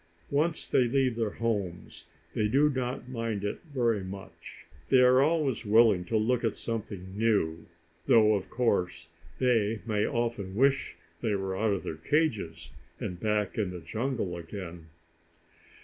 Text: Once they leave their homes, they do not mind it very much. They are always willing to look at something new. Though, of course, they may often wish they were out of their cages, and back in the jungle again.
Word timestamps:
Once 0.31 0.65
they 0.65 0.85
leave 0.85 1.15
their 1.15 1.29
homes, 1.37 2.05
they 2.33 2.47
do 2.47 2.71
not 2.71 3.07
mind 3.07 3.43
it 3.43 3.61
very 3.71 4.03
much. 4.03 4.65
They 4.89 4.99
are 5.01 5.21
always 5.21 5.63
willing 5.63 6.05
to 6.05 6.17
look 6.17 6.43
at 6.43 6.55
something 6.55 7.15
new. 7.15 7.67
Though, 8.07 8.33
of 8.33 8.49
course, 8.49 9.09
they 9.37 9.81
may 9.85 10.07
often 10.07 10.55
wish 10.55 10.95
they 11.21 11.35
were 11.35 11.55
out 11.55 11.71
of 11.73 11.83
their 11.83 11.97
cages, 11.97 12.71
and 12.99 13.19
back 13.19 13.59
in 13.59 13.69
the 13.69 13.79
jungle 13.79 14.35
again. 14.37 14.87